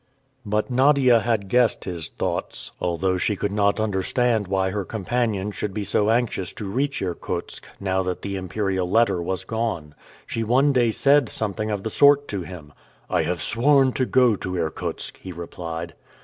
But 0.47 0.71
Nadia 0.71 1.19
had 1.19 1.47
guessed 1.47 1.83
his 1.83 2.07
thoughts, 2.07 2.71
although 2.81 3.19
she 3.19 3.35
could 3.35 3.51
not 3.51 3.79
understand 3.79 4.47
why 4.47 4.71
her 4.71 4.83
companion 4.83 5.51
should 5.51 5.75
be 5.75 5.83
so 5.83 6.09
anxious 6.09 6.51
to 6.53 6.65
reach 6.65 7.03
Irkutsk, 7.03 7.67
now 7.79 8.01
that 8.01 8.23
the 8.23 8.35
Imperial 8.35 8.89
letter 8.89 9.21
was 9.21 9.45
gone. 9.45 9.93
She 10.25 10.43
one 10.43 10.73
day 10.73 10.89
said 10.89 11.29
something 11.29 11.69
of 11.69 11.83
the 11.83 11.91
sort 11.91 12.27
to 12.29 12.41
him. 12.41 12.73
"I 13.11 13.21
have 13.21 13.43
sworn 13.43 13.93
to 13.93 14.07
go 14.07 14.35
to 14.37 14.57
Irkutsk," 14.57 15.19
he 15.19 15.31
replied. 15.31 15.93